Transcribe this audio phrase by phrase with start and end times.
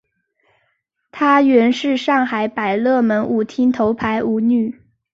[1.11, 4.79] 她原是上海百乐门舞厅的头牌舞女。